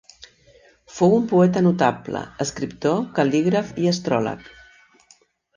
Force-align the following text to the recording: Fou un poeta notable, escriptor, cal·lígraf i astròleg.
Fou 0.93 1.11
un 1.17 1.27
poeta 1.33 1.61
notable, 1.67 2.23
escriptor, 2.47 2.99
cal·lígraf 3.21 3.73
i 3.85 3.89
astròleg. 3.95 4.53